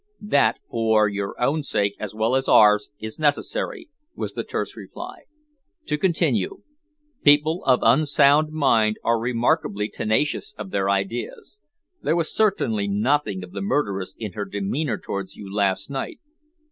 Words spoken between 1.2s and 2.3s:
own sake as